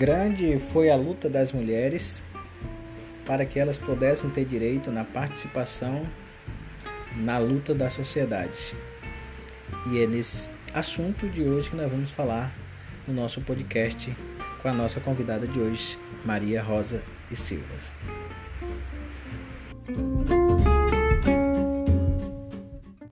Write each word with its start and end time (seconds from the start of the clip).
Grande 0.00 0.58
foi 0.58 0.88
a 0.88 0.96
luta 0.96 1.28
das 1.28 1.52
mulheres 1.52 2.22
para 3.26 3.44
que 3.44 3.58
elas 3.58 3.76
pudessem 3.76 4.30
ter 4.30 4.46
direito 4.46 4.90
na 4.90 5.04
participação 5.04 6.06
na 7.16 7.36
luta 7.36 7.74
da 7.74 7.90
sociedade. 7.90 8.74
E 9.92 10.02
é 10.02 10.06
nesse 10.06 10.50
assunto 10.72 11.28
de 11.28 11.42
hoje 11.42 11.68
que 11.68 11.76
nós 11.76 11.90
vamos 11.90 12.10
falar 12.10 12.50
no 13.06 13.12
nosso 13.12 13.42
podcast 13.42 14.16
com 14.62 14.68
a 14.68 14.72
nossa 14.72 15.00
convidada 15.00 15.46
de 15.46 15.60
hoje, 15.60 15.98
Maria 16.24 16.62
Rosa 16.62 17.02
e 17.30 17.36
Silvas. 17.36 17.92